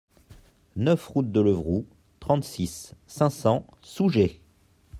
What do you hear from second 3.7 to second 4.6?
Sougé